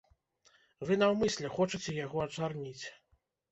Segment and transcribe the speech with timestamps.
[0.89, 2.85] Вы наўмысля хочаце яго ачарніць.